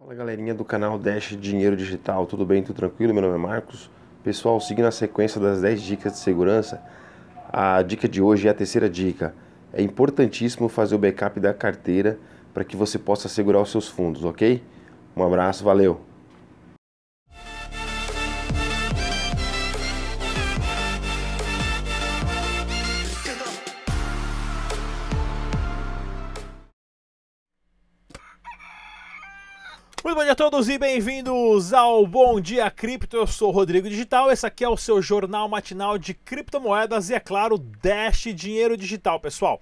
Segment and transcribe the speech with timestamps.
[0.00, 3.12] Fala galerinha do canal Dash Dinheiro Digital, tudo bem, tudo tranquilo?
[3.12, 3.90] Meu nome é Marcos.
[4.24, 6.82] Pessoal, seguindo a sequência das 10 dicas de segurança,
[7.52, 9.34] a dica de hoje é a terceira dica.
[9.70, 12.18] É importantíssimo fazer o backup da carteira
[12.54, 14.62] para que você possa segurar os seus fundos, ok?
[15.14, 16.00] Um abraço, valeu!
[30.10, 33.16] Muito bom dia a todos e bem-vindos ao Bom Dia Cripto.
[33.16, 34.28] Eu sou o Rodrigo Digital.
[34.28, 39.20] Esse aqui é o seu jornal matinal de criptomoedas e, é claro, Dash Dinheiro Digital,
[39.20, 39.60] pessoal.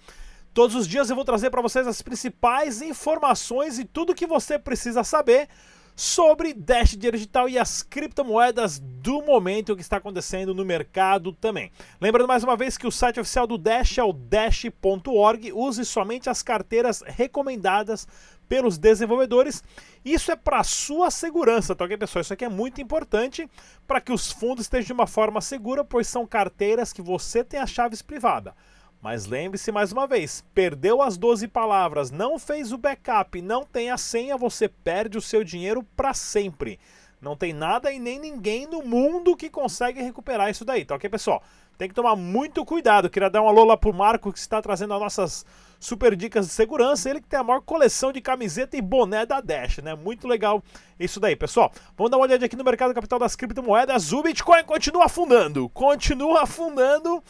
[0.55, 4.59] Todos os dias eu vou trazer para vocês as principais informações e tudo que você
[4.59, 5.51] precisa saber
[5.95, 11.73] sobre Dash Dinheiro Digital e as criptomoedas do momento que está acontecendo no mercado também.
[12.01, 15.53] Lembrando mais uma vez que o site oficial do Dash é o dash.org.
[15.53, 18.06] Use somente as carteiras recomendadas
[18.48, 19.62] pelos desenvolvedores.
[20.05, 22.23] Isso é para sua segurança, tá ok, pessoal?
[22.23, 23.48] Isso aqui é muito importante
[23.86, 27.61] para que os fundos estejam de uma forma segura, pois são carteiras que você tem
[27.61, 28.55] as chaves privadas.
[29.00, 33.91] Mas lembre-se mais uma vez, perdeu as 12 palavras, não fez o backup, não tem
[33.91, 36.81] a senha, você perde o seu dinheiro para sempre.
[37.20, 41.09] Não tem nada e nem ninguém no mundo que consegue recuperar isso daí, tá ok,
[41.09, 41.42] pessoal?
[41.79, 43.09] Tem que tomar muito cuidado.
[43.09, 45.47] Queria dar um alô lá pro Marco que está trazendo as nossas
[45.79, 47.09] super dicas de segurança.
[47.09, 49.95] Ele que tem a maior coleção de camiseta e boné da Dash, né?
[49.95, 50.61] Muito legal
[50.99, 51.71] isso daí, pessoal.
[51.97, 54.12] Vamos dar uma olhada aqui no mercado capital das criptomoedas.
[54.12, 57.23] O Bitcoin continua afundando, continua afundando.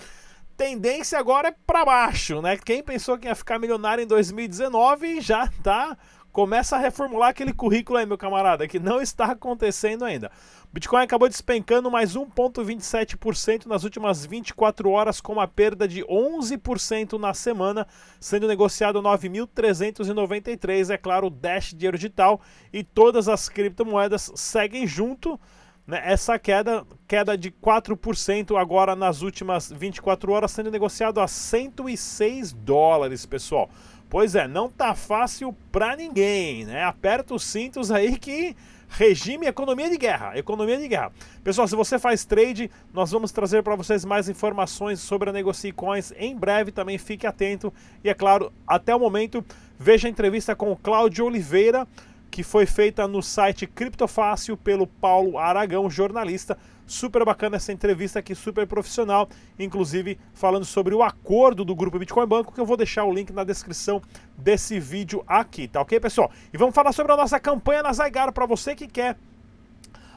[0.56, 2.56] Tendência agora é para baixo, né?
[2.56, 5.94] Quem pensou que ia ficar milionário em 2019 já tá
[6.32, 10.30] começa a reformular aquele currículo aí, meu camarada, que não está acontecendo ainda.
[10.70, 17.32] Bitcoin acabou despencando mais 1,27% nas últimas 24 horas, com uma perda de 11% na
[17.32, 17.86] semana,
[18.20, 20.90] sendo negociado 9.393.
[20.90, 25.40] É claro, o Dash Dinheiro Digital e todas as criptomoedas seguem junto.
[25.86, 32.52] Né, essa queda, queda de 4% agora nas últimas 24 horas, sendo negociado a 106
[32.52, 33.70] dólares, pessoal.
[34.10, 36.84] Pois é, não tá fácil para ninguém, né?
[36.84, 38.54] Aperta os cintos aí que
[38.88, 41.12] regime economia de guerra, economia de guerra.
[41.44, 45.72] Pessoal, se você faz trade, nós vamos trazer para vocês mais informações sobre a Negocie
[45.72, 47.72] Coins em breve, também fique atento.
[48.02, 49.44] E é claro, até o momento,
[49.78, 51.86] veja a entrevista com o Cláudio Oliveira,
[52.30, 56.58] que foi feita no site Criptofácil pelo Paulo Aragão, jornalista.
[56.88, 59.28] Super bacana essa entrevista aqui, super profissional,
[59.58, 63.30] inclusive falando sobre o acordo do grupo Bitcoin Banco, que eu vou deixar o link
[63.30, 64.00] na descrição
[64.38, 66.30] desse vídeo aqui, tá ok, pessoal?
[66.50, 69.18] E vamos falar sobre a nossa campanha na Zygar para você que quer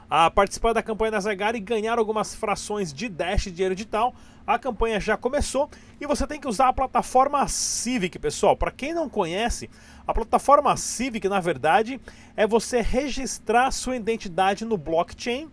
[0.09, 3.75] a ah, participar da campanha da Zygar e ganhar algumas frações de Dash de dinheiro
[3.75, 4.13] digital.
[4.47, 8.55] A campanha já começou e você tem que usar a plataforma Civic, pessoal.
[8.55, 9.69] Para quem não conhece,
[10.07, 11.99] a plataforma Civic, na verdade,
[12.35, 15.49] é você registrar sua identidade no blockchain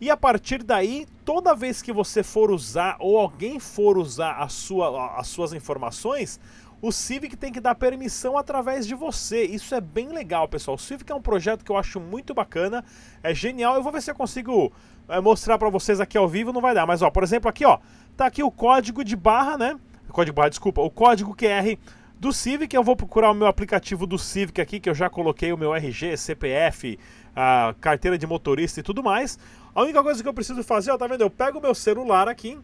[0.00, 4.48] e a partir daí, toda vez que você for usar ou alguém for usar a
[4.48, 6.38] sua, as suas informações,
[6.80, 9.42] o Civic tem que dar permissão através de você.
[9.42, 10.76] Isso é bem legal, pessoal.
[10.76, 12.84] O Civic é um projeto que eu acho muito bacana,
[13.22, 13.74] é genial.
[13.74, 14.72] Eu vou ver se eu consigo
[15.08, 16.86] é, mostrar para vocês aqui ao vivo, não vai dar.
[16.86, 17.78] Mas, ó, por exemplo, aqui, ó,
[18.16, 19.78] tá aqui o código de barra, né?
[20.10, 21.76] Código barra, desculpa, o código QR
[22.18, 22.74] do Civic.
[22.74, 25.74] Eu vou procurar o meu aplicativo do Civic aqui, que eu já coloquei o meu
[25.74, 26.96] RG, CPF,
[27.40, 29.38] a carteira de motorista e tudo mais.
[29.72, 31.20] A única coisa que eu preciso fazer, ó, tá vendo?
[31.20, 32.58] Eu pego meu celular aqui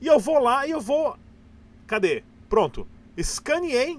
[0.00, 1.16] e eu vou lá e eu vou.
[1.84, 2.22] Cadê?
[2.48, 2.86] Pronto.
[3.16, 3.98] Escaneei.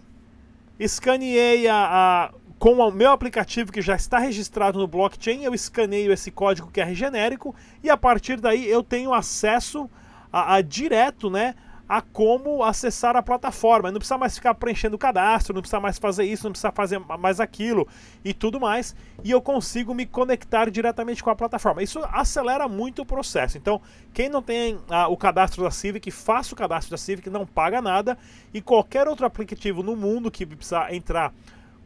[0.79, 5.43] Escaneei a, a, com o meu aplicativo que já está registrado no blockchain.
[5.43, 9.89] Eu escaneio esse código QR genérico e a partir daí eu tenho acesso
[10.31, 11.55] a, a direto, né?
[11.87, 13.91] A como acessar a plataforma.
[13.91, 16.99] Não precisa mais ficar preenchendo o cadastro, não precisa mais fazer isso, não precisa fazer
[16.99, 17.87] mais aquilo
[18.23, 18.95] e tudo mais.
[19.23, 21.83] E eu consigo me conectar diretamente com a plataforma.
[21.83, 23.57] Isso acelera muito o processo.
[23.57, 23.81] Então,
[24.13, 27.81] quem não tem ah, o cadastro da Civic, faça o cadastro da Civic, não paga
[27.81, 28.17] nada.
[28.53, 31.33] E qualquer outro aplicativo no mundo que precisa entrar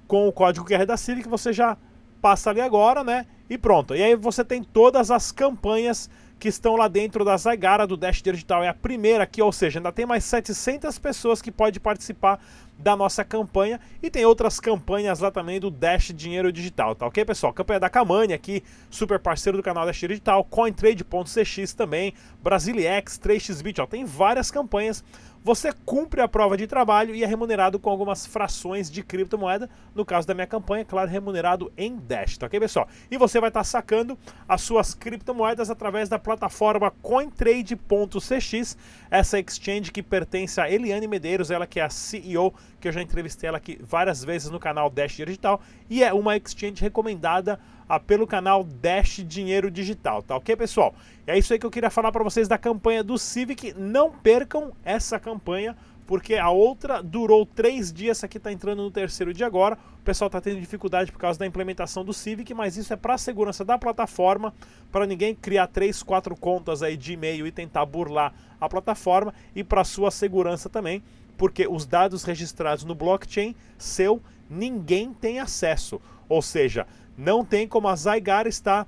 [0.07, 1.77] com o código QR da Civic, você já
[2.21, 3.25] passa ali agora, né?
[3.49, 3.95] E pronto.
[3.95, 8.21] E aí você tem todas as campanhas que estão lá dentro da Zagara do Dash
[8.21, 8.63] Digital.
[8.63, 12.39] É a primeira aqui, ou seja, ainda tem mais 700 pessoas que podem participar
[12.77, 17.25] da nossa campanha e tem outras campanhas lá também do Dash Dinheiro Digital, tá ok,
[17.25, 17.51] pessoal?
[17.51, 23.85] Campanha da Kamani aqui, super parceiro do canal Dash Digital, CoinTrade.cx também, Brasiliex, 3xBit, ó,
[23.85, 25.03] tem várias campanhas.
[25.43, 29.69] Você cumpre a prova de trabalho e é remunerado com algumas frações de criptomoeda.
[29.95, 32.87] No caso da minha campanha, claro, remunerado em Dash, tá ok, pessoal?
[33.09, 38.77] E você vai estar sacando as suas criptomoedas através da plataforma cointrade.cx,
[39.09, 43.01] essa exchange que pertence a Eliane Medeiros, ela que é a CEO, que eu já
[43.01, 47.59] entrevistei ela aqui várias vezes no canal Dash Digital, e é uma exchange recomendada
[47.97, 50.93] pelo canal Dash Dinheiro Digital, tá ok, pessoal?
[51.25, 53.73] E é isso aí que eu queria falar para vocês da campanha do Civic.
[53.77, 58.91] Não percam essa campanha, porque a outra durou três dias, essa aqui está entrando no
[58.91, 59.77] terceiro dia agora.
[60.01, 63.13] O pessoal está tendo dificuldade por causa da implementação do Civic, mas isso é para
[63.13, 64.53] a segurança da plataforma,
[64.91, 69.63] para ninguém criar três, quatro contas aí de e-mail e tentar burlar a plataforma e
[69.63, 71.03] para sua segurança também,
[71.37, 76.01] porque os dados registrados no blockchain seu ninguém tem acesso.
[76.27, 76.87] Ou seja,
[77.19, 78.87] não tem como a Zygar estar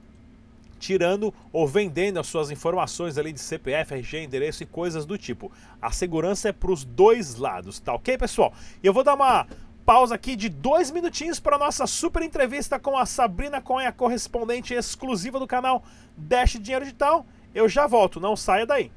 [0.80, 5.51] tirando ou vendendo as suas informações ali de CPF, RG, endereço e coisas do tipo.
[5.81, 8.54] A segurança é para os dois lados, tá ok, pessoal?
[8.81, 9.45] E eu vou dar uma
[9.86, 15.38] pausa aqui de dois minutinhos para nossa super entrevista com a Sabrina Conha, correspondente exclusiva
[15.38, 15.83] do canal
[16.16, 17.25] Dash Dinheiro Digital.
[17.54, 18.92] Eu já volto, não saia daí.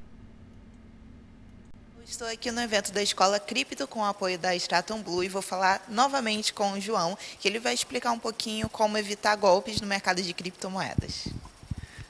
[2.07, 5.41] Estou aqui no evento da Escola Cripto com o apoio da Stratum Blue e vou
[5.41, 9.87] falar novamente com o João, que ele vai explicar um pouquinho como evitar golpes no
[9.87, 11.27] mercado de criptomoedas.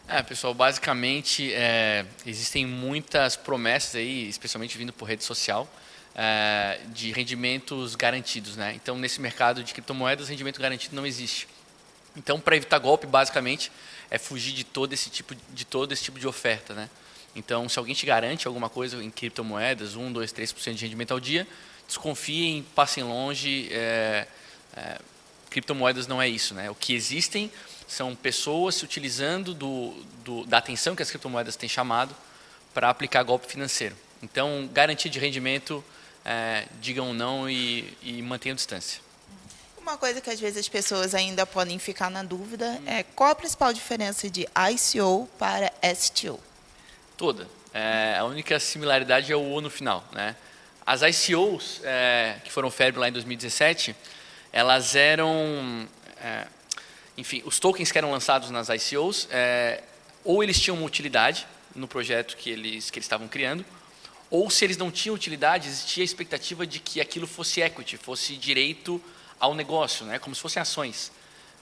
[0.05, 5.65] É, pessoal, basicamente é, existem muitas promessas aí, especialmente vindo por rede social,
[6.13, 8.73] é, de rendimentos garantidos, né?
[8.75, 11.47] Então, nesse mercado de criptomoedas, rendimento garantido não existe.
[12.17, 13.71] Então, para evitar golpe, basicamente,
[14.11, 16.89] é fugir de todo esse tipo de todo esse tipo de oferta, né?
[17.35, 21.19] Então, se alguém te garante alguma coisa em criptomoedas, 1, 2, 3% de rendimento ao
[21.19, 21.45] dia,
[21.85, 23.67] desconfiem, passem longe.
[23.71, 24.27] É,
[24.75, 24.97] é,
[25.49, 26.69] criptomoedas não é isso, né?
[26.69, 27.51] O que existem
[27.87, 29.91] são pessoas se utilizando do,
[30.23, 32.15] do, da atenção que as criptomoedas têm chamado
[32.73, 33.95] para aplicar golpe financeiro.
[34.23, 35.83] Então, garantia de rendimento,
[36.23, 39.01] é, digam não e, e mantenham distância.
[39.77, 43.35] Uma coisa que às vezes as pessoas ainda podem ficar na dúvida é qual a
[43.35, 46.39] principal diferença de ICO para STO?
[47.17, 47.47] Toda.
[47.73, 50.03] É, a única similaridade é o O no final.
[50.11, 50.35] Né?
[50.85, 53.95] As ICOs, é, que foram febre lá em 2017,
[54.51, 55.87] elas eram
[56.21, 56.47] é,
[57.17, 59.81] enfim, os tokens que eram lançados nas ICOs, é,
[60.23, 63.65] ou eles tinham uma utilidade no projeto que eles, que eles estavam criando,
[64.29, 68.35] ou se eles não tinham utilidade, existia a expectativa de que aquilo fosse equity, fosse
[68.35, 69.01] direito
[69.39, 71.11] ao negócio, né, como se fossem ações.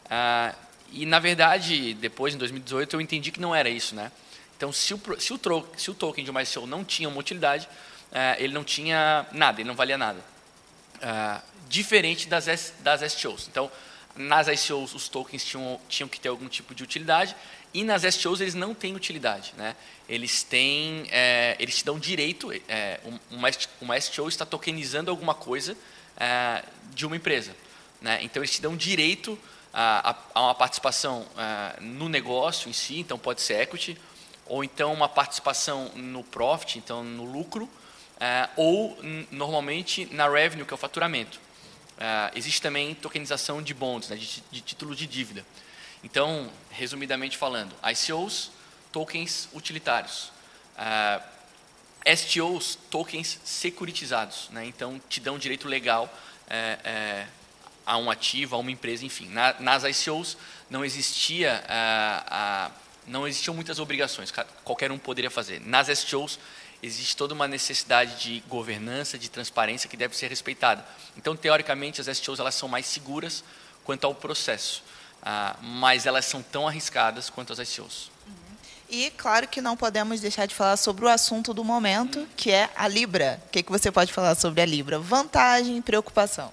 [0.10, 0.56] Ah,
[0.92, 3.96] e, na verdade, depois, em 2018, eu entendi que não era isso.
[3.96, 4.12] Né?
[4.58, 7.20] Então, se o, se o, tro, se o token de uma ICO não tinha uma
[7.20, 7.68] utilidade,
[8.12, 10.24] ah, ele não tinha nada, ele não valia nada.
[11.02, 13.48] Ah, diferente das, das STOs.
[13.50, 13.72] Então,
[14.16, 17.36] nas ICOs, os tokens tinham, tinham que ter algum tipo de utilidade,
[17.74, 19.54] e nas STOs eles não têm utilidade.
[19.58, 19.76] Né?
[20.08, 23.00] Eles têm, é, eles te dão direito, é,
[23.32, 23.50] uma,
[23.82, 25.76] uma STO está tokenizando alguma coisa
[26.16, 26.64] é,
[26.94, 27.56] de uma empresa.
[28.00, 28.20] Né?
[28.22, 29.40] Então, eles te dão direito
[29.74, 33.98] a, a uma participação é, no negócio em si, então pode ser equity,
[34.46, 37.70] ou então uma participação no profit, então no lucro,
[38.20, 38.98] é, ou
[39.32, 41.40] normalmente na revenue, que é o faturamento.
[41.94, 45.46] Uh, existe também tokenização de bonds, né, de, de título de dívida.
[46.04, 48.52] Então, resumidamente falando, ICOs,
[48.92, 50.26] tokens utilitários.
[50.26, 50.32] Uh,
[50.78, 51.22] ah,
[52.16, 54.50] STOs, tokens securitizados.
[54.50, 56.14] Né, então, te dão direito legal
[56.50, 57.28] é, é,
[57.86, 59.30] a um ativo, a uma empresa, enfim.
[59.30, 60.38] Na, nas ICOs
[60.70, 61.64] não existia...
[61.64, 64.32] Uh, não existiam muitas obrigações,
[64.64, 65.60] qualquer um poderia fazer.
[65.62, 66.40] Nas STOs
[66.82, 70.86] existe toda uma necessidade de governança, de transparência que deve ser respeitada.
[71.16, 73.44] Então, teoricamente, as STOs elas são mais seguras
[73.84, 74.84] quanto ao processo,
[75.22, 78.12] ah, mas elas são tão arriscadas quanto as ICOs.
[78.28, 78.34] Uhum.
[78.90, 82.70] E claro que não podemos deixar de falar sobre o assunto do momento, que é
[82.76, 83.42] a Libra.
[83.46, 85.00] O que, que você pode falar sobre a Libra?
[85.00, 86.52] Vantagem e preocupação.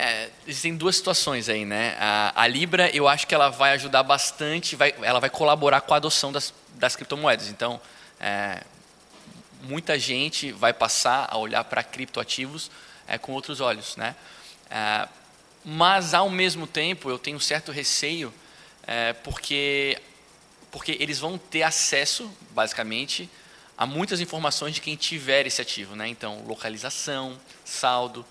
[0.00, 1.96] É, existem duas situações aí, né?
[1.98, 5.92] A, a, Libra, eu acho que ela vai ajudar bastante, vai, ela vai colaborar com
[5.92, 7.48] a adoção das, das criptomoedas.
[7.48, 7.80] Então,
[8.20, 8.62] é,
[9.62, 12.70] muita gente vai passar a olhar para criptoativos
[13.08, 13.96] é, com outros olhos.
[13.96, 14.14] Né?
[14.70, 15.08] É,
[15.64, 18.32] mas, ao mesmo tempo, eu tenho um certo receio,
[18.86, 20.00] é, porque,
[20.70, 23.28] porque eles vão ter acesso, basicamente,
[23.76, 25.96] a muitas informações de quem tiver esse ativo.
[25.96, 26.06] Né?
[26.06, 28.24] Então, localização, saldo.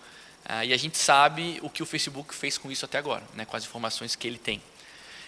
[0.48, 3.44] É, e a gente sabe o que o Facebook fez com isso até agora, né?
[3.44, 4.62] com as informações que ele tem.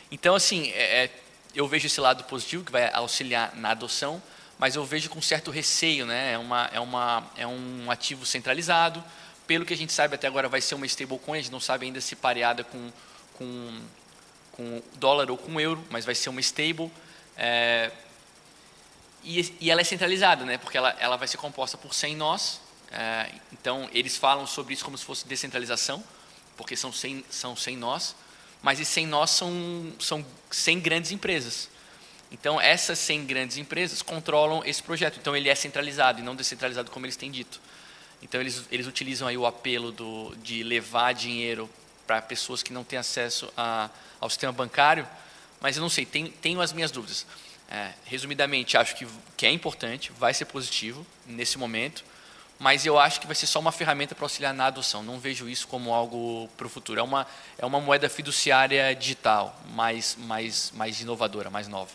[0.10, 1.12] Então, assim, é, é,
[1.54, 4.22] eu vejo esse lado positivo, que vai auxiliar na adoção,
[4.58, 6.34] mas eu vejo com certo receio, né?
[6.34, 9.04] É, uma, é, uma, é um ativo centralizado.
[9.48, 11.40] Pelo que a gente sabe até agora, vai ser uma stablecoin.
[11.40, 12.92] A gente não sabe ainda se pareada com,
[13.36, 13.82] com,
[14.52, 16.92] com dólar ou com euro, mas vai ser uma stable.
[17.38, 17.90] É,
[19.24, 20.58] e, e, ela é centralizada, né?
[20.58, 22.60] Porque ela, ela vai ser composta por 100 nós,
[23.52, 26.04] então, eles falam sobre isso como se fosse descentralização,
[26.58, 28.16] porque são 100, são 100 nós,
[28.62, 31.70] mas esses 100 nós são, são 100 grandes empresas.
[32.32, 35.18] Então, essas 100 grandes empresas controlam esse projeto.
[35.20, 37.60] Então, ele é centralizado e não descentralizado, como eles têm dito.
[38.22, 41.70] Então, eles, eles utilizam aí o apelo do, de levar dinheiro
[42.06, 45.08] para pessoas que não têm acesso a, ao sistema bancário,
[45.62, 47.26] mas eu não sei, tenho, tenho as minhas dúvidas.
[47.70, 52.04] É, resumidamente, acho que, que é importante, vai ser positivo nesse momento,
[52.60, 55.02] mas eu acho que vai ser só uma ferramenta para auxiliar na adoção.
[55.02, 57.00] Não vejo isso como algo para o futuro.
[57.00, 57.26] É uma,
[57.58, 61.92] é uma moeda fiduciária digital, mais, mais, mais inovadora, mais nova.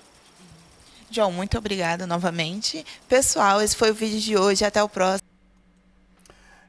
[1.11, 2.85] João, muito obrigada novamente.
[3.07, 4.65] Pessoal, esse foi o vídeo de hoje.
[4.65, 5.29] Até o próximo.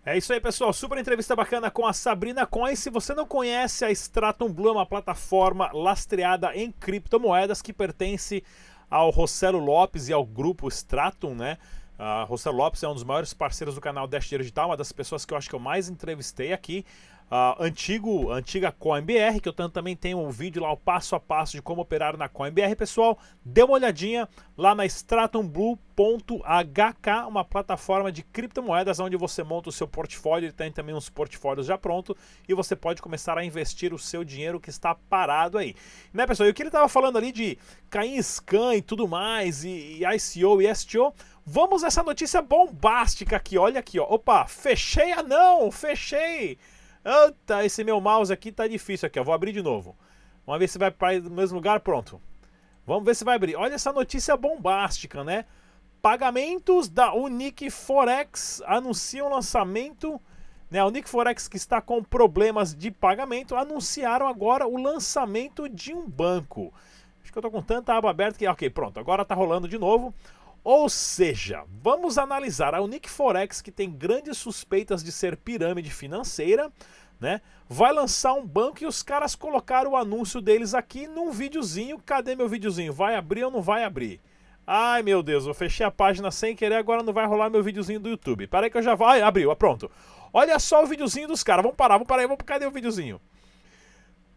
[0.06, 0.72] É isso aí, pessoal.
[0.74, 2.76] Super entrevista bacana com a Sabrina Coin.
[2.76, 8.44] Se você não conhece, a Stratum Blue é uma plataforma lastreada em criptomoedas que pertence
[8.88, 11.58] ao Rossello Lopes e ao grupo Stratum, né?
[11.98, 15.26] A Rossello Lopes é um dos maiores parceiros do canal Dash Digital, uma das pessoas
[15.26, 16.86] que eu acho que eu mais entrevistei aqui
[17.32, 21.54] uh, antigo, antiga CoinBR, que eu também tenho um vídeo lá, o passo a passo
[21.54, 22.76] de como operar na CoinBR.
[22.76, 29.72] Pessoal, dê uma olhadinha lá na stratumblue.hk, uma plataforma de criptomoedas onde você monta o
[29.72, 32.16] seu portfólio, ele tem também uns portfólios já pronto
[32.48, 35.76] e você pode começar a investir o seu dinheiro que está parado aí.
[36.14, 36.48] Né, pessoal?
[36.48, 37.58] E o que ele estava falando ali de
[37.90, 41.14] cair em scan e tudo mais, e, e ICO e STO,
[41.48, 44.04] Vamos essa notícia bombástica aqui, olha aqui, ó.
[44.10, 46.58] Opa, fechei a não, fechei.
[47.06, 49.24] Eita, esse meu mouse aqui tá difícil aqui, ó.
[49.24, 49.96] Vou abrir de novo.
[50.44, 52.20] Vamos ver se vai para o mesmo lugar, pronto.
[52.84, 53.56] Vamos ver se vai abrir.
[53.56, 55.46] Olha essa notícia bombástica, né?
[56.02, 60.20] Pagamentos da Unique Forex anunciam lançamento.
[60.72, 65.94] Né, a Unique Forex que está com problemas de pagamento anunciaram agora o lançamento de
[65.94, 66.74] um banco.
[67.22, 68.48] Acho que eu tô com tanta aba aberta que.
[68.48, 70.12] Ok, pronto, agora tá rolando de novo.
[70.66, 76.72] Ou seja, vamos analisar a Unique Forex, que tem grandes suspeitas de ser pirâmide financeira,
[77.20, 77.40] né?
[77.70, 82.02] Vai lançar um banco e os caras colocaram o anúncio deles aqui num videozinho.
[82.04, 82.92] Cadê meu videozinho?
[82.92, 84.20] Vai abrir ou não vai abrir?
[84.66, 88.00] Ai meu Deus, eu fechei a página sem querer, agora não vai rolar meu videozinho
[88.00, 88.48] do YouTube.
[88.48, 89.92] Peraí que eu já vai, abriu, pronto.
[90.34, 91.62] Olha só o videozinho dos caras.
[91.62, 93.22] Vamos parar, vamos parar aí, vamos cadê o videozinho?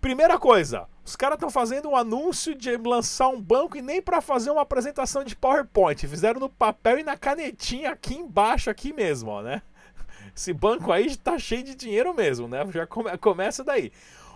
[0.00, 4.20] Primeira coisa, os caras estão fazendo um anúncio de lançar um banco e nem para
[4.20, 6.06] fazer uma apresentação de PowerPoint.
[6.06, 9.60] Fizeram no papel e na canetinha aqui embaixo, aqui mesmo, ó, né?
[10.36, 12.64] Esse banco aí tá cheio de dinheiro mesmo, né?
[12.70, 13.90] Já come, começa daí.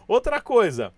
[0.08, 0.92] Outra coisa,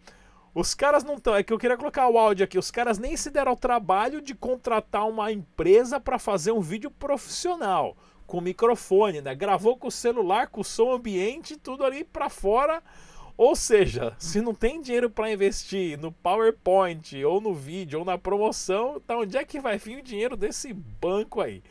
[0.54, 1.36] os caras não estão.
[1.36, 2.58] É que eu queria colocar o áudio aqui.
[2.58, 6.90] Os caras nem se deram ao trabalho de contratar uma empresa para fazer um vídeo
[6.90, 7.94] profissional
[8.26, 9.34] com microfone, né?
[9.34, 12.82] Gravou com o celular, com o som ambiente, tudo ali para fora
[13.36, 18.16] ou seja, se não tem dinheiro para investir no PowerPoint, ou no vídeo, ou na
[18.16, 21.62] promoção, tá onde é que vai vir o dinheiro desse banco aí?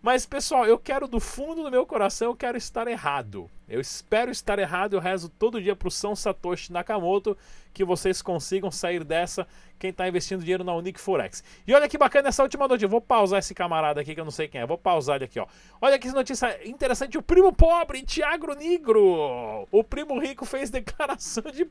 [0.00, 3.50] Mas pessoal, eu quero do fundo do meu coração, eu quero estar errado.
[3.68, 7.36] Eu espero estar errado, eu rezo todo dia pro São Satoshi Nakamoto
[7.74, 9.46] que vocês consigam sair dessa,
[9.78, 11.44] quem está investindo dinheiro na Unique Forex.
[11.66, 12.88] E olha que bacana essa última notícia.
[12.88, 14.66] Vou pausar esse camarada aqui que eu não sei quem é.
[14.66, 15.46] Vou pausar ele aqui, ó.
[15.80, 17.18] Olha que notícia interessante.
[17.18, 19.68] O primo pobre, Tiago Negro.
[19.70, 21.64] O primo rico fez declaração de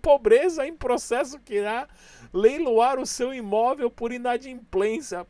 [0.00, 1.86] pobreza em processo que irá
[2.32, 5.24] leiloar o seu imóvel por inadimplência.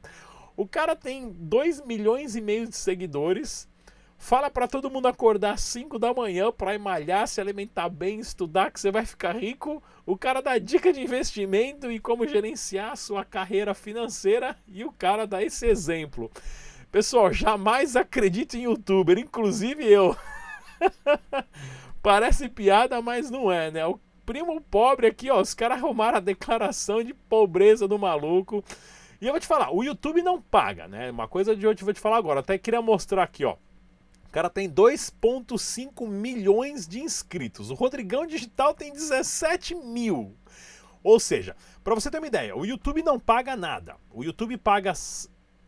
[0.57, 3.69] O cara tem 2 milhões e meio de seguidores.
[4.17, 8.71] Fala para todo mundo acordar às 5 da manhã para malhar, se alimentar bem, estudar,
[8.71, 9.83] que você vai ficar rico.
[10.07, 14.93] O cara dá dica de investimento e como gerenciar a sua carreira financeira e o
[14.93, 16.31] cara dá esse exemplo.
[16.91, 20.17] Pessoal, jamais acredite em youtuber, inclusive eu.
[22.01, 23.85] Parece piada, mas não é, né?
[23.85, 28.65] O primo pobre aqui, ó, os caras arrumaram a declaração de pobreza do maluco.
[29.21, 31.11] E eu vou te falar, o YouTube não paga, né?
[31.11, 32.41] Uma coisa de hoje eu vou te falar agora.
[32.41, 33.57] Até queria mostrar aqui, ó.
[34.27, 37.71] O cara tem 2,5 milhões de inscritos.
[37.71, 40.37] O Rodrigão Digital tem 17 mil.
[41.03, 41.55] Ou seja,
[41.85, 43.97] para você ter uma ideia, o YouTube não paga nada.
[44.11, 44.93] O YouTube paga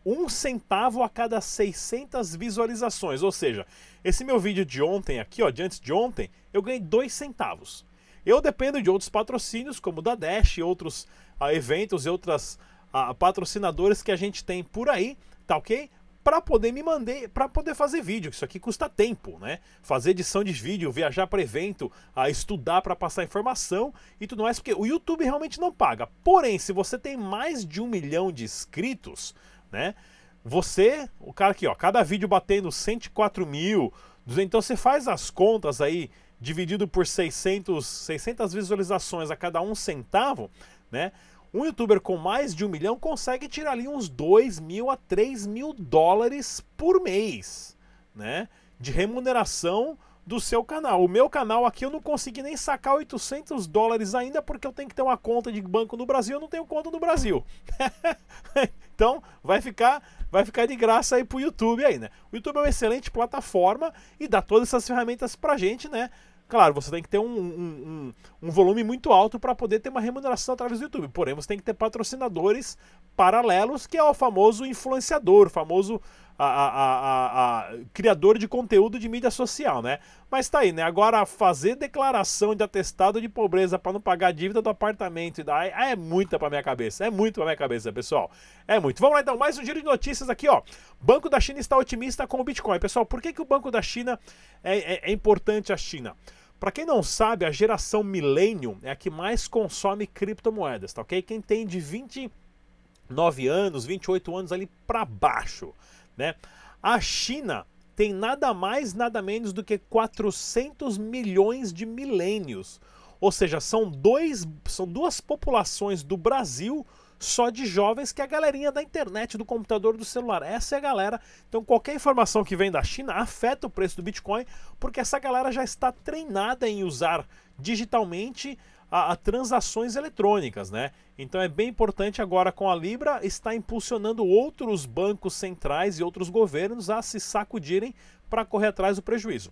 [0.05, 3.21] um centavo a cada 600 visualizações.
[3.21, 3.65] Ou seja,
[4.03, 7.85] esse meu vídeo de ontem aqui, ó, de antes de ontem, eu ganhei 2 centavos.
[8.25, 11.07] Eu dependo de outros patrocínios, como da Dash, outros
[11.39, 12.59] uh, eventos e outras
[12.97, 15.89] a, patrocinadores que a gente tem por aí, tá ok?
[16.23, 18.31] Para poder me mandar, para poder fazer vídeo.
[18.31, 19.59] Isso aqui custa tempo, né?
[19.81, 24.59] Fazer edição de vídeo, viajar para evento, a estudar para passar informação e tudo mais,
[24.59, 26.07] porque o YouTube realmente não paga.
[26.23, 29.33] Porém, se você tem mais de um milhão de inscritos,
[29.71, 29.95] né?
[30.43, 33.93] Você, o cara aqui, ó, cada vídeo batendo 104 mil,
[34.37, 40.49] então você faz as contas aí, dividido por 600, 600 visualizações a cada um centavo,
[40.91, 41.11] né?
[41.53, 45.47] Um youtuber com mais de um milhão consegue tirar ali uns 2 mil a 3
[45.47, 47.77] mil dólares por mês,
[48.13, 48.47] né?
[48.79, 51.03] de remuneração do seu canal.
[51.03, 54.89] O meu canal aqui eu não consegui nem sacar 800 dólares ainda porque eu tenho
[54.89, 57.45] que ter uma conta de banco no Brasil, eu não tenho conta no Brasil.
[58.93, 62.09] então vai ficar vai ficar de graça aí pro YouTube aí, né?
[62.31, 66.09] O YouTube é uma excelente plataforma e dá todas essas ferramentas pra gente, né?
[66.47, 69.89] Claro, você tem que ter um, um, um, um volume muito alto para poder ter
[69.89, 71.09] uma remuneração através do YouTube.
[71.09, 72.77] Porém, você tem que ter patrocinadores
[73.17, 76.01] paralelos, que é o famoso influenciador, o famoso
[76.37, 79.99] a, a, a, criador de conteúdo de mídia social, né?
[80.29, 80.83] Mas tá aí, né?
[80.83, 85.69] Agora, fazer declaração de atestado de pobreza para não pagar a dívida do apartamento, daí,
[85.69, 87.05] é muita pra minha cabeça.
[87.05, 88.29] É muito pra minha cabeça, pessoal.
[88.67, 88.99] É muito.
[88.99, 90.61] Vamos lá então, mais um giro de notícias aqui, ó.
[91.01, 92.79] Banco da China está otimista com o Bitcoin.
[92.79, 94.19] Pessoal, por que, que o Banco da China
[94.63, 96.15] é, é, é importante a China?
[96.59, 101.21] Para quem não sabe, a geração Millennium é a que mais consome criptomoedas, tá ok?
[101.21, 105.73] Quem tem de 29 anos, 28 anos ali para baixo.
[106.17, 106.35] Né?
[106.81, 112.81] A China tem nada mais, nada menos do que 400 milhões de milênios.
[113.19, 116.85] Ou seja, são, dois, são duas populações do Brasil
[117.19, 120.43] só de jovens que é a galerinha da internet, do computador, do celular.
[120.43, 121.21] Essa é a galera.
[121.49, 124.45] Então qualquer informação que vem da China afeta o preço do Bitcoin,
[124.79, 128.57] porque essa galera já está treinada em usar digitalmente
[128.89, 130.91] a, a, transações eletrônicas, né?
[131.17, 136.29] Então é bem importante agora com a Libra está impulsionando outros bancos centrais e outros
[136.29, 137.93] governos a se sacudirem
[138.29, 139.51] para correr atrás do prejuízo.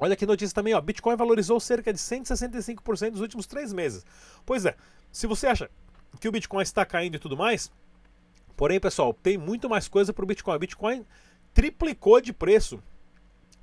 [0.00, 0.80] Olha que notícia também, ó.
[0.80, 4.04] Bitcoin valorizou cerca de 165% nos últimos três meses.
[4.46, 4.76] Pois é,
[5.10, 5.70] se você acha
[6.20, 7.70] que o Bitcoin está caindo e tudo mais,
[8.56, 10.56] porém, pessoal, tem muito mais coisa para o Bitcoin.
[10.56, 11.06] O Bitcoin
[11.52, 12.82] triplicou de preço,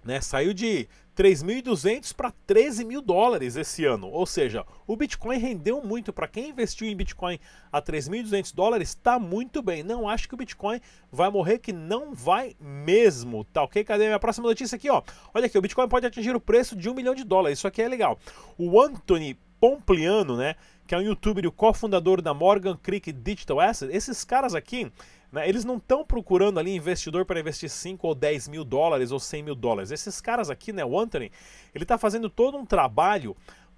[0.06, 0.22] né?
[0.22, 4.08] Saiu de 3.200 para 13 mil dólares esse ano.
[4.08, 6.14] Ou seja, o Bitcoin rendeu muito.
[6.14, 7.40] Para quem investiu em Bitcoin
[7.72, 9.82] a 3.200 dólares, está muito bem.
[9.82, 10.80] Não acho que o Bitcoin
[11.12, 13.44] vai morrer, que não vai mesmo.
[13.46, 13.84] Tá ok?
[13.84, 14.90] Cadê minha próxima notícia aqui?
[14.90, 15.02] Ó?
[15.34, 17.58] Olha aqui, o Bitcoin pode atingir o preço de um milhão de dólares.
[17.58, 18.20] Isso aqui é legal.
[18.58, 20.56] O Anthony Pompliano, né?
[20.86, 23.92] Que é um youtuber e o cofundador da Morgan Creek Digital Asset.
[23.96, 24.92] Esses caras aqui
[25.36, 25.48] né?
[25.48, 29.44] Eles não estão procurando ali investidor para investir 5 ou 10 mil dólares ou 100
[29.44, 29.92] mil dólares.
[29.92, 31.32] Esses caras aqui, né, o Anthony,
[31.74, 33.36] ele está fazendo todo um trabalho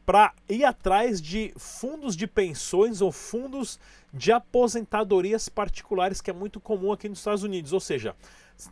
[0.08, 3.78] para ir atrás de fundos de pensões ou fundos
[4.14, 7.74] de aposentadorias particulares, que é muito comum aqui nos Estados Unidos.
[7.74, 8.16] Ou seja,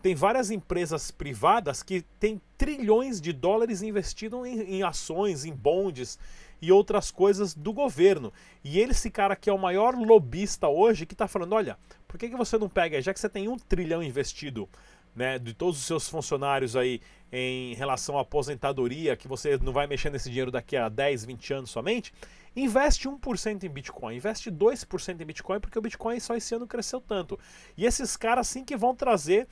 [0.01, 6.17] tem várias empresas privadas que têm trilhões de dólares investidos em, em ações, em bondes
[6.61, 8.31] e outras coisas do governo.
[8.63, 12.17] E ele, esse cara que é o maior lobista hoje, que está falando: olha, por
[12.17, 14.69] que, que você não pega, já que você tem um trilhão investido
[15.13, 17.01] né, de todos os seus funcionários aí
[17.37, 21.53] em relação à aposentadoria, que você não vai mexer nesse dinheiro daqui a 10, 20
[21.53, 22.13] anos somente,
[22.55, 27.01] investe 1% em Bitcoin, investe 2% em Bitcoin, porque o Bitcoin só esse ano cresceu
[27.01, 27.37] tanto.
[27.75, 29.49] E esses caras sim que vão trazer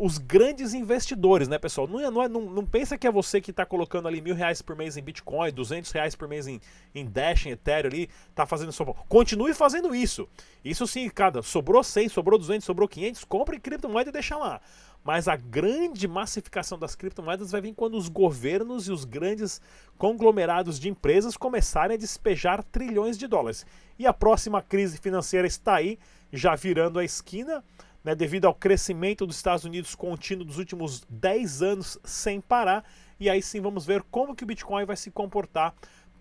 [0.00, 1.86] os grandes investidores, né, pessoal?
[1.86, 4.34] Não, é, não, é, não, não pensa que é você que está colocando ali mil
[4.34, 6.60] reais por mês em Bitcoin, 200 reais por mês em,
[6.94, 8.84] em Dash, em Ethereum ali, tá fazendo só.
[9.08, 10.28] Continue fazendo isso.
[10.64, 14.60] Isso sim, cada sobrou 100, sobrou 200, sobrou 500, compre criptomoeda e deixa lá.
[15.06, 19.60] Mas a grande massificação das criptomoedas vai vir quando os governos e os grandes
[19.96, 23.64] conglomerados de empresas começarem a despejar trilhões de dólares.
[23.96, 25.96] E a próxima crise financeira está aí,
[26.32, 27.62] já virando a esquina
[28.02, 32.84] né, devido ao crescimento dos Estados Unidos contínuo dos últimos 10 anos sem parar.
[33.20, 35.72] E aí sim vamos ver como que o Bitcoin vai se comportar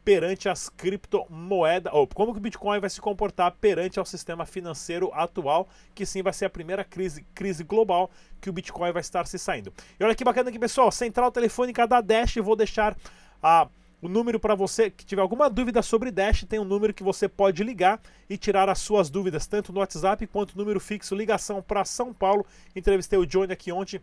[0.06, 5.12] perante as criptomoedas, ou como que o Bitcoin vai se comportar perante ao sistema financeiro
[5.12, 9.26] atual, que sim vai ser a primeira crise, crise global que o Bitcoin vai estar
[9.26, 9.74] se saindo.
[10.00, 12.96] E olha que bacana aqui, pessoal, central telefônica da Dash, vou deixar
[13.42, 13.68] a
[14.02, 17.28] o número para você que tiver alguma dúvida sobre Dash, tem um número que você
[17.28, 21.84] pode ligar e tirar as suas dúvidas, tanto no WhatsApp quanto número fixo, ligação para
[21.84, 22.46] São Paulo.
[22.76, 24.00] Entrevistei o Johnny aqui ontem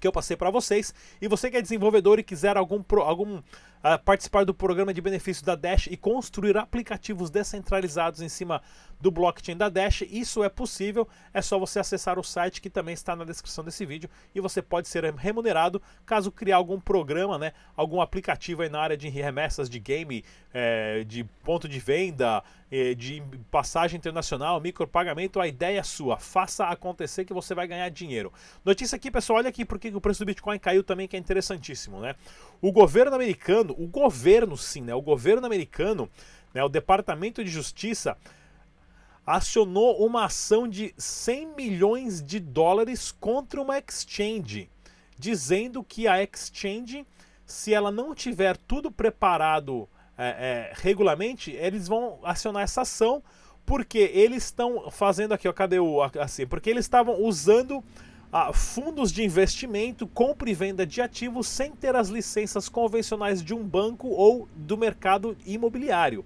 [0.00, 0.92] que eu passei para vocês.
[1.20, 3.40] E você que é desenvolvedor e quiser algum, algum
[3.84, 8.62] uh, participar do programa de benefícios da Dash e construir aplicativos descentralizados em cima
[9.00, 11.08] do blockchain da Dash, isso é possível.
[11.32, 14.60] É só você acessar o site que também está na descrição desse vídeo e você
[14.60, 19.70] pode ser remunerado caso criar algum programa, né, algum aplicativo aí na área de remessas
[19.70, 25.40] de game, é, de ponto de venda, é, de passagem internacional, micropagamento.
[25.40, 26.18] A ideia é sua.
[26.18, 28.32] Faça acontecer que você vai ganhar dinheiro.
[28.64, 32.00] Notícia aqui, pessoal, olha aqui porque o preço do Bitcoin caiu também, que é interessantíssimo,
[32.00, 32.14] né?
[32.60, 34.94] O governo americano, o governo sim, né?
[34.94, 36.10] O governo americano,
[36.52, 38.16] né, o Departamento de Justiça
[39.26, 44.68] acionou uma ação de 100 milhões de dólares contra uma exchange,
[45.16, 47.06] dizendo que a exchange,
[47.46, 53.22] se ela não tiver tudo preparado é, é, regularmente, eles vão acionar essa ação
[53.64, 56.46] porque eles estão fazendo aqui, ó, cadê o assim?
[56.46, 57.84] Porque eles estavam usando
[58.32, 63.52] ah, fundos de investimento, compra e venda de ativos sem ter as licenças convencionais de
[63.52, 66.24] um banco ou do mercado imobiliário.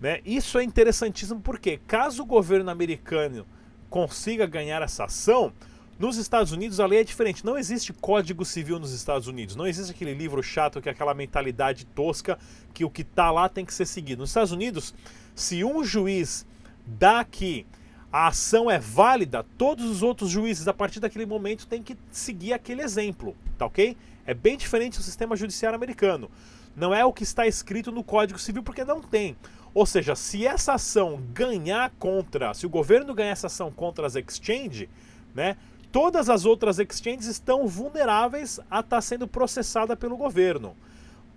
[0.00, 0.20] Né?
[0.24, 3.46] Isso é interessantíssimo porque, caso o governo americano
[3.90, 5.52] consiga ganhar essa ação,
[5.98, 7.44] nos Estados Unidos a lei é diferente.
[7.44, 9.56] Não existe código civil nos Estados Unidos.
[9.56, 12.38] Não existe aquele livro chato que é aquela mentalidade tosca
[12.72, 14.20] que o que está lá tem que ser seguido.
[14.20, 14.94] Nos Estados Unidos,
[15.34, 16.46] se um juiz
[16.86, 17.66] dá que
[18.12, 22.52] a ação é válida, todos os outros juízes a partir daquele momento têm que seguir
[22.52, 23.96] aquele exemplo, tá ok?
[24.26, 26.30] É bem diferente do sistema judiciário americano.
[26.74, 29.36] Não é o que está escrito no Código Civil porque não tem.
[29.74, 34.14] Ou seja, se essa ação ganhar contra, se o governo ganhar essa ação contra as
[34.16, 34.88] exchange,
[35.34, 35.56] né,
[35.92, 40.74] todas as outras exchanges estão vulneráveis a estar tá sendo processada pelo governo.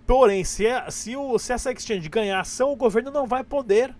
[0.06, 3.94] Porém, se, é, se, o, se essa exchange ganhar ação, o governo não vai poder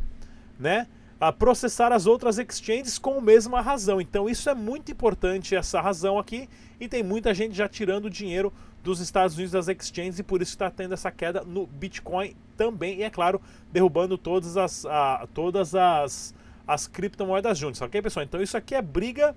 [0.59, 0.87] né,
[1.23, 4.01] a processar as outras exchanges com a mesma razão.
[4.01, 6.49] Então isso é muito importante, essa razão aqui,
[6.81, 10.51] e tem muita gente já tirando dinheiro dos Estados Unidos das exchanges e por isso
[10.51, 15.77] está tendo essa queda no Bitcoin também, e é claro, derrubando todas as, a, todas
[15.77, 16.35] as,
[16.67, 18.25] as criptomoedas juntas, ok pessoal?
[18.25, 19.33] Então isso aqui é briga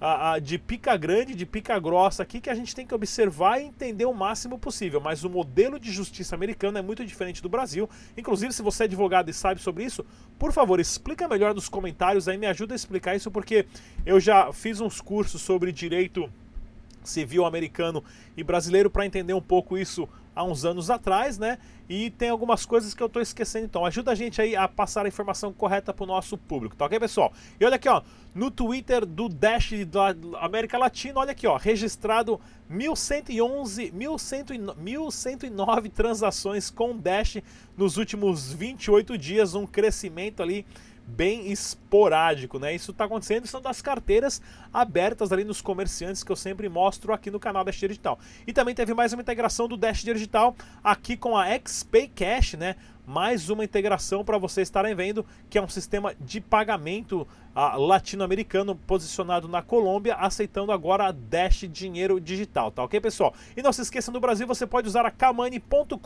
[0.00, 3.60] a, a, de pica grande, de pica grossa aqui que a gente tem que observar
[3.60, 5.00] e entender o máximo possível.
[5.00, 7.88] Mas o modelo de justiça americano é muito diferente do Brasil.
[8.16, 10.04] Inclusive, se você é advogado e sabe sobre isso,
[10.38, 13.66] por favor, explica melhor nos comentários aí, me ajuda a explicar isso, porque
[14.04, 16.30] eu já fiz uns cursos sobre direito
[17.02, 18.02] civil americano
[18.36, 21.58] e brasileiro para entender um pouco isso há uns anos atrás, né?
[21.88, 25.06] E tem algumas coisas que eu estou esquecendo, então ajuda a gente aí a passar
[25.06, 27.32] a informação correta para o nosso público, tá ok, pessoal?
[27.58, 28.02] E olha aqui, ó,
[28.34, 36.96] no Twitter do Dash da América Latina, olha aqui, ó, registrado 1111, 1109 transações com
[36.96, 37.38] Dash
[37.76, 40.66] nos últimos 28 dias, um crescimento ali
[41.06, 42.74] bem esporádico, né?
[42.74, 44.42] Isso está acontecendo, são das carteiras
[44.72, 48.18] abertas ali nos comerciantes que eu sempre mostro aqui no canal Dash Digital.
[48.46, 52.76] E também teve mais uma integração do Dash Digital aqui com a XPay Cash, né?
[53.06, 57.22] Mais uma integração para vocês estarem vendo, que é um sistema de pagamento
[57.54, 63.32] uh, latino-americano posicionado na Colômbia, aceitando agora a Dash Dinheiro Digital, tá ok, pessoal?
[63.56, 65.96] E não se esqueça, no Brasil você pode usar a kamani.com.br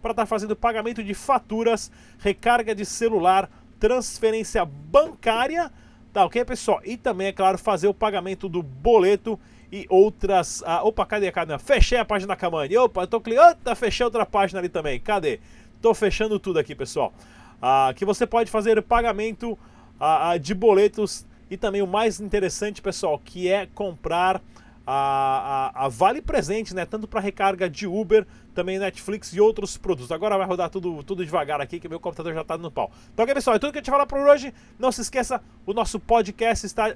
[0.00, 3.50] para estar tá fazendo pagamento de faturas, recarga de celular,
[3.84, 5.70] transferência bancária,
[6.10, 6.80] tá ok, pessoal?
[6.86, 9.38] E também, é claro, fazer o pagamento do boleto
[9.70, 10.62] e outras.
[10.64, 11.30] Ah, opa, cadê?
[11.30, 11.58] Cadê?
[11.58, 12.78] Fechei a página da Kamani.
[12.78, 13.58] Opa, eu tô clicando.
[13.76, 14.98] fechei outra página ali também.
[14.98, 15.38] Cadê?
[15.82, 17.12] Tô fechando tudo aqui, pessoal.
[17.60, 19.58] Ah, que você pode fazer pagamento
[20.00, 24.40] ah, ah de boletos e também o mais interessante, pessoal, que é comprar
[24.86, 26.84] a, a, a Vale Presente, né?
[26.84, 30.12] Tanto para recarga de Uber, também Netflix e outros produtos.
[30.12, 32.90] Agora vai rodar tudo, tudo devagar aqui, que meu computador já está no pau.
[33.12, 34.52] Então, ok, pessoal, é tudo que eu te falar por hoje.
[34.78, 36.94] Não se esqueça, o nosso podcast está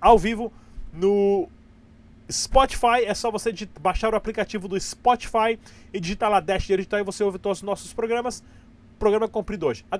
[0.00, 0.52] ao vivo
[0.92, 1.48] no
[2.30, 3.04] Spotify.
[3.04, 5.58] É só você baixar o aplicativo do Spotify
[5.92, 8.42] e digitar lá Dash Digital e você ouve todos os nossos programas.
[8.98, 9.84] Programa comprido hoje.
[9.86, 9.92] Até